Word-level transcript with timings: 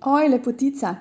Oj, 0.00 0.28
lepotica, 0.28 0.94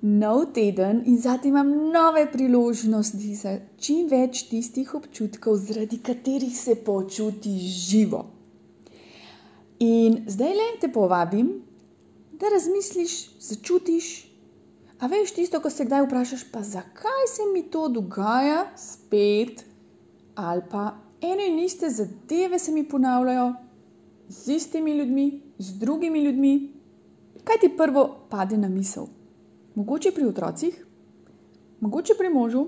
nov 0.00 0.54
teden 0.56 1.02
in 1.04 1.18
zdaj 1.20 1.44
imam 1.44 1.68
nove 1.92 2.24
priložnosti 2.32 3.34
za 3.36 3.58
čim 3.76 4.08
več 4.08 4.46
tistih 4.48 4.94
občutkov, 4.96 5.58
zaradi 5.60 5.98
katerih 6.00 6.54
se 6.56 6.74
počutiš 6.84 7.66
živo. 7.90 8.22
In 9.84 10.24
zdaj 10.28 10.56
le 10.56 10.70
te 10.80 10.88
povabim, 10.92 11.52
da 12.32 12.48
razmisliš, 12.48 13.18
začutiš. 13.44 14.08
A 15.00 15.08
veš 15.08 15.34
tisto, 15.36 15.60
ko 15.60 15.70
se 15.70 15.84
kdaj 15.84 16.06
vprašaš, 16.06 16.48
pa 16.52 16.64
zakaj 16.64 17.28
se 17.28 17.44
mi 17.52 17.62
to 17.68 17.88
dogaja 17.88 18.66
spet, 18.76 19.64
ali 20.34 20.64
pa 20.70 20.94
ene 21.20 21.48
in 21.48 21.58
iste 21.58 21.88
zadeve 21.90 22.58
se 22.58 22.72
mi 22.72 22.88
ponavljajo 22.88 23.52
z 24.28 24.56
istimi 24.56 24.96
ljudmi, 24.96 25.42
z 25.58 25.78
drugimi 25.78 26.24
ljudmi. 26.24 26.79
Kaj 27.44 27.60
ti 27.60 27.70
prvo 27.76 28.26
pade 28.30 28.58
na 28.58 28.68
misel? 28.68 29.06
Mogoče 29.74 30.10
pri 30.14 30.26
otrocih, 30.26 30.86
mogoče 31.80 32.14
pri 32.18 32.28
možu, 32.28 32.66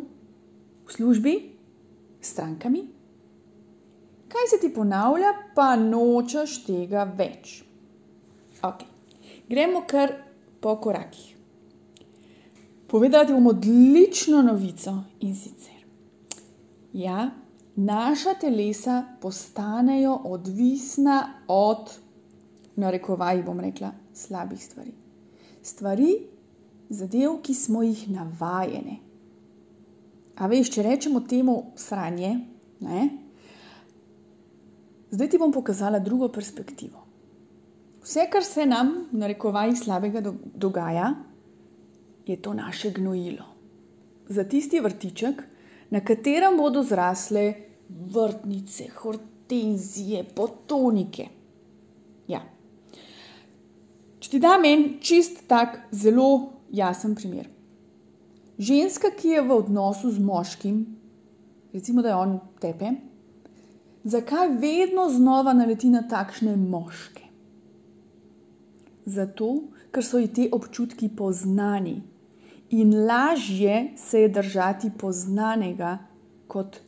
v 0.87 0.93
službi, 0.93 1.35
s 2.21 2.31
strankami. 2.31 2.87
Kaj 4.29 4.49
se 4.51 4.61
ti 4.61 4.75
ponavlja, 4.75 5.35
pa 5.55 5.77
nočeš 5.77 6.63
tega 6.67 7.05
več? 7.05 7.61
Ok, 8.63 8.85
gremo 9.49 9.83
kar 9.87 10.15
po 10.61 10.77
korakih. 10.81 11.33
Povedati 12.87 13.33
bom 13.33 13.47
odlično 13.47 14.43
novico 14.43 14.95
in 15.21 15.35
sicer. 15.37 15.83
Ja, 16.93 17.31
naša 17.77 18.35
telesa 18.41 19.05
postanejo 19.21 20.19
odvisna 20.25 21.43
od, 21.49 21.91
narekovaj 22.77 23.43
bom 23.43 23.61
rekla, 23.61 23.93
slabih 24.15 24.61
stvari. 24.65 24.93
Stvari, 25.63 26.13
zadev, 26.89 27.39
ki 27.43 27.55
smo 27.55 27.83
jih 27.83 28.07
navajeni. 28.11 28.99
A 30.37 30.49
veš, 30.49 30.71
če 30.73 30.83
rečemo 30.87 31.21
temu 31.29 31.57
sranje, 31.77 32.33
ne? 32.81 33.09
zdaj 35.13 35.29
ti 35.29 35.39
bom 35.39 35.53
pokazala 35.53 36.01
drugo 36.01 36.29
perspektivo. 36.33 37.05
Vse, 38.03 38.27
kar 38.33 38.45
se 38.45 38.67
nam, 38.67 38.95
narekovaj, 39.13 39.77
slabega 39.85 40.23
dogaja, 40.55 41.13
je 42.27 42.37
to 42.43 42.55
naše 42.55 42.91
gnojilo. 42.91 43.45
Za 44.29 44.45
tisti 44.49 44.81
vrtiček, 44.81 45.43
na 45.91 46.01
katerem 46.01 46.57
bodo 46.57 46.83
zrasle 46.83 47.53
vrtnice, 47.89 48.89
hortenzije, 48.97 50.25
potonike. 50.35 51.29
Ja, 52.29 52.41
ti 54.33 54.39
dam 54.41 54.65
en 54.65 54.85
čist 55.05 55.43
tak, 55.49 55.75
zelo 55.93 56.53
jasen 56.73 57.13
primer. 57.15 57.51
Ženska, 58.57 59.11
ki 59.13 59.35
je 59.35 59.43
v 59.45 59.59
odnosu 59.61 60.09
z 60.09 60.23
moškim, 60.25 60.79
recimo, 61.73 62.01
da 62.01 62.09
je 62.09 62.17
on 62.17 62.39
tepe, 62.61 62.95
zakaj 64.05 64.55
vedno 64.63 65.11
znova 65.13 65.53
naleti 65.53 65.91
na 65.93 66.07
takšne 66.09 66.57
moške? 66.57 67.29
Zato, 69.05 69.51
ker 69.93 70.07
so 70.07 70.23
ji 70.23 70.33
ti 70.33 70.49
občutki 70.49 71.11
poznani 71.13 71.99
in 72.73 72.95
lažje 73.05 73.93
se 74.01 74.25
je 74.25 74.33
držati 74.33 74.95
poznanega, 74.97 75.99
kot 76.49 76.81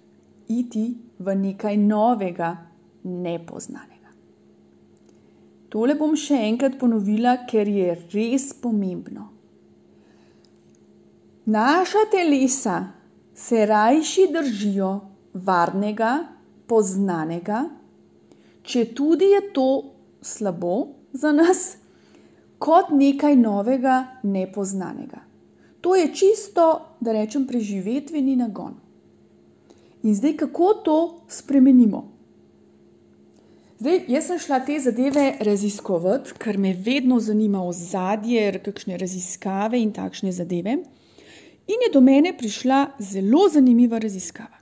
iti 0.48 0.94
v 1.18 1.36
nekaj 1.36 1.76
novega, 1.76 2.56
nepoznanega. 3.04 3.93
Tole 5.74 5.96
bom 5.98 6.12
še 6.14 6.36
enkrat 6.46 6.76
ponovila, 6.78 7.40
ker 7.50 7.66
je 7.66 7.96
res 8.12 8.52
pomembno. 8.62 9.24
Naša 11.50 12.04
telesa 12.12 12.76
se 13.34 13.64
rajši 13.66 14.28
držijo 14.30 14.92
varnega, 15.34 16.12
poznanega, 16.70 17.64
če 18.62 18.84
tudi 18.94 19.32
je 19.34 19.42
to 19.52 19.66
slabo 20.22 20.76
za 21.12 21.34
nas, 21.34 21.66
kot 22.62 22.94
nekaj 22.94 23.34
novega, 23.36 23.98
nepoznanega. 24.22 25.26
To 25.82 25.98
je 25.98 26.06
čisto, 26.14 26.70
da 27.02 27.12
rečem, 27.12 27.50
preživetveni 27.50 28.38
nagon. 28.38 28.78
In 30.06 30.14
zdaj, 30.14 30.36
kako 30.46 30.74
to 30.86 30.98
spremenimo? 31.28 32.13
Zdaj, 33.84 33.98
jaz 34.08 34.26
sem 34.30 34.38
šla 34.40 34.58
te 34.64 34.78
zadeve 34.80 35.22
raziskovati, 35.44 36.32
ker 36.40 36.56
me 36.56 36.70
vedno 36.72 37.18
zanima 37.20 37.60
ozadje, 37.68 38.46
kakšne 38.64 38.96
raziskave 38.96 39.76
in 39.76 39.90
takšne 39.92 40.32
zadeve. 40.32 40.78
In 41.68 41.84
je 41.84 41.90
do 41.92 42.00
mene 42.00 42.32
prišla 42.32 42.78
zelo 42.96 43.42
zanimiva 43.52 44.00
raziskava. 44.00 44.56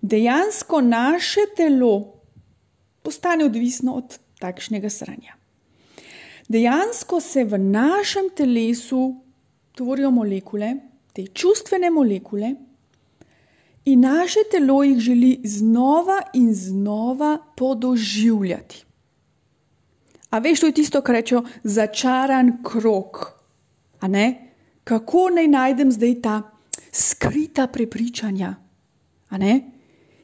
Dejansko 0.00 0.80
naše 0.80 1.44
telo 1.56 1.92
postane 3.02 3.44
odvisno 3.44 3.98
od 4.00 4.16
takšnega 4.40 4.88
sranja. 4.88 5.36
Dejansko 6.48 7.20
se 7.20 7.44
v 7.44 7.60
našem 7.60 8.32
telesu 8.36 9.02
tvorijo 9.76 10.10
molekule, 10.10 10.72
te 11.12 11.26
čustvene 11.26 11.92
molekule, 11.92 12.54
In 13.84 14.00
naše 14.00 14.40
telo 14.50 14.82
jih 14.82 14.98
želi 14.98 15.40
znova 15.44 16.20
in 16.34 16.54
znova 16.54 17.38
podoživljati. 17.56 18.84
A 20.30 20.38
veš, 20.38 20.60
to 20.60 20.66
je 20.66 20.72
tisto, 20.72 21.00
kar 21.02 21.14
rečejo, 21.14 21.44
začaran 21.62 22.62
krok. 22.64 23.32
Kako 24.84 25.28
naj 25.34 25.48
najdem 25.48 25.92
zdaj 25.92 26.14
ta 26.22 26.42
skrita 26.92 27.66
prepričanja? 27.66 28.54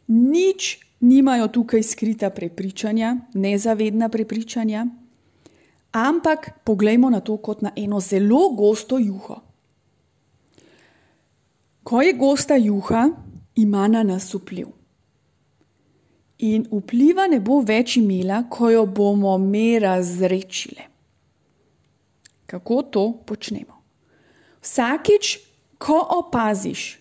Nič 0.07 0.79
nimajo 1.01 1.49
tukaj 1.49 1.83
skrita 1.83 2.31
prepričanja, 2.31 3.17
nezavedna 3.35 4.09
prepričanja, 4.09 4.87
ampak 5.93 6.51
poglejmo 6.65 7.11
na 7.11 7.21
to 7.21 7.37
kot 7.37 7.63
na 7.63 7.73
eno 7.77 8.01
zelo 8.01 8.49
gosto 8.55 8.99
juho. 8.99 9.41
Ko 11.83 12.03
je 12.03 12.13
gosta 12.13 12.57
juha, 12.57 13.09
ima 13.63 13.89
na 13.89 14.03
nas 14.03 14.35
vpliv. 14.35 14.69
In 16.39 16.65
vpliva 16.73 17.27
ne 17.29 17.41
bo 17.45 17.61
več 17.61 17.99
imela, 18.01 18.45
ko 18.49 18.71
jo 18.73 18.87
bomo 18.87 19.37
mi 19.39 19.79
razrečili. 19.79 20.87
Kako 22.49 22.83
to 22.83 23.05
počnemo? 23.27 23.77
Vsakič, 24.65 25.35
ko 25.79 25.99
opaziš, 26.17 26.99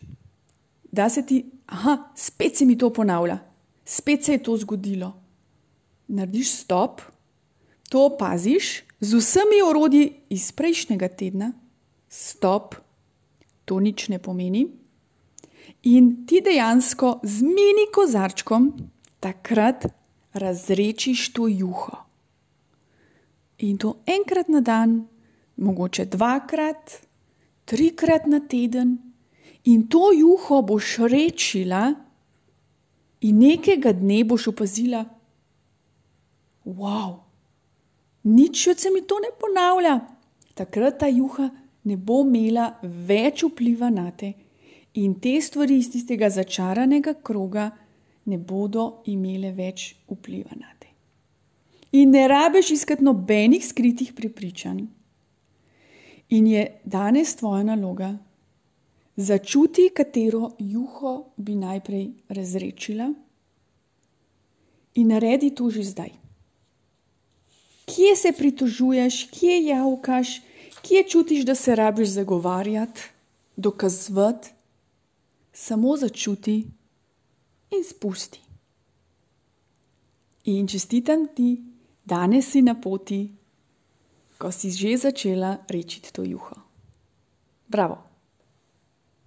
da 0.92 1.10
se 1.10 1.24
ti, 1.26 1.46
ah, 1.68 2.12
spet 2.16 2.58
se 2.58 2.66
mi 2.66 2.78
to 2.78 2.92
ponavlja, 2.94 3.40
spet 3.86 4.24
se 4.24 4.36
je 4.36 4.44
to 4.44 4.58
zgodilo, 4.58 5.14
narediš 6.08 6.52
stop, 6.64 7.02
to 7.90 8.06
opaziš 8.06 8.84
z 9.00 9.16
vsemi 9.16 9.62
orodji 9.66 10.14
iz 10.30 10.52
prejšnjega 10.52 11.08
tedna, 11.08 11.52
stop, 12.10 12.76
to 13.66 13.80
nič 13.80 14.08
ne 14.10 14.20
pomeni. 14.20 14.68
In 15.84 16.26
ti 16.28 16.42
dejansko 16.42 17.20
z 17.24 17.42
mini 17.42 17.88
kozarčkom 17.94 18.72
takrat 19.20 19.86
razrečiš 20.34 21.34
to 21.34 21.48
juho. 21.48 21.98
In 23.60 23.78
to 23.78 24.00
enkrat 24.06 24.48
na 24.48 24.62
dan, 24.62 25.08
mogoče 25.56 26.06
dvakrat, 26.06 27.00
trikrat 27.66 28.28
na 28.28 28.40
teden, 28.40 28.98
in 29.64 29.88
to 29.88 30.12
juho 30.16 30.62
boš 30.62 30.98
rečila, 31.12 31.94
in 33.22 33.40
nekega 33.40 33.92
dne 33.94 34.24
boš 34.24 34.48
opazila, 34.54 35.04
wow, 36.66 37.20
nič 38.24 38.68
več 38.68 38.80
se 38.80 38.92
mi 38.94 39.02
to 39.02 39.20
ne 39.20 39.34
ponavlja. 39.40 40.00
Takrat 40.56 41.00
ta 41.00 41.08
juha 41.08 41.50
ne 41.84 41.96
bo 41.96 42.24
imela 42.24 42.74
več 42.84 43.44
vpliva 43.48 43.90
na 43.92 44.12
te 44.12 44.34
in 45.04 45.20
te 45.20 45.36
stvari 45.42 45.78
iz 45.80 45.92
tistega 45.92 46.30
začaranega 46.30 47.14
kroga 47.24 47.70
ne 48.26 48.38
bodo 48.38 49.02
imele 49.08 49.52
več 49.56 49.94
vpliva 50.10 50.56
na 50.60 50.72
te. 50.80 50.90
In 51.98 52.12
ne 52.14 52.28
rabiš 52.28 52.72
iskati 52.76 53.06
nobenih 53.06 53.64
skritih 53.66 54.14
prepričanj. 54.14 54.84
In 56.38 56.48
je 56.48 56.66
danes 56.86 57.34
tvoja 57.40 57.64
naloga, 57.66 58.12
začuti, 59.18 59.88
katero 59.96 60.52
juho 60.60 61.14
bi 61.38 61.56
najprej 61.58 62.06
razrečila, 62.30 63.10
in 64.96 65.08
naredi 65.08 65.50
to 65.56 65.70
že 65.74 65.84
zdaj. 65.90 66.12
Kje 67.90 68.16
se 68.16 68.32
pritožuješ, 68.38 69.24
kje 69.34 69.56
javkaš, 69.72 70.36
kje 70.86 71.04
čutiš, 71.10 71.46
da 71.46 71.56
se 71.56 71.76
rabiš 71.76 72.14
zagovarjati, 72.20 73.02
dokazovati, 73.58 74.59
samo 75.60 75.98
začuti 76.00 76.56
in 77.76 77.84
spusti. 77.84 78.40
In 80.44 80.68
čestitam 80.68 81.28
ti, 81.36 81.60
danes 82.06 82.48
si 82.52 82.64
na 82.64 82.80
poti 82.80 83.40
ko 84.40 84.56
si 84.56 84.72
že 84.72 85.12
začela 85.12 85.68
rečiti 85.68 86.16
to 86.16 86.24
juho. 86.24 86.56
Bravo! 87.68 88.09